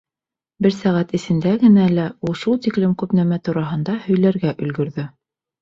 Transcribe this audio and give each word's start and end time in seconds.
Бер 0.65 0.71
сәғәт 0.77 1.13
эсендә 1.17 1.51
генә 1.65 1.83
лә 1.99 2.07
ул 2.29 2.37
шул 2.45 2.59
тиклем 2.67 2.97
күп 3.03 3.15
нәмә 3.21 3.41
тураһында 3.49 3.99
һөйләргә 4.07 4.59
өлгөрҙө. 4.69 5.11